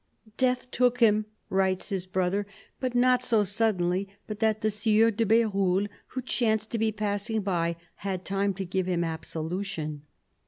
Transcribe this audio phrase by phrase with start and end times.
[0.37, 2.47] "Death took him," writes his brother,"
[2.79, 7.41] but not so suddenly but that the Sieur de Berulle, who chanced to be passing
[7.43, 10.01] by, had time to give him absolution."